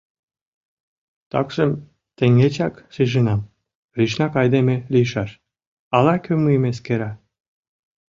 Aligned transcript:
Такшым, 1.31 1.71
теҥгечак 2.17 2.73
шижынам: 2.93 3.41
лишнак 3.97 4.33
айдеме 4.41 4.75
лийшаш, 4.93 5.31
ала-кӧ 5.95 6.33
мыйым 6.43 6.63
эскера... 6.71 7.11